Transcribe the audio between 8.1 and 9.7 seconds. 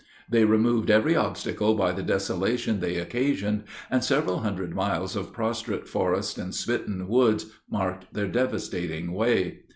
their devastating way.